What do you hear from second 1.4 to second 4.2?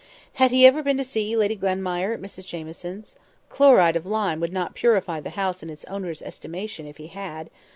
Glenmire at Mrs Jamieson's? Chloride of